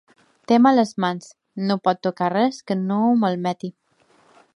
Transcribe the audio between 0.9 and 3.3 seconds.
mans: no pot tocar res que no ho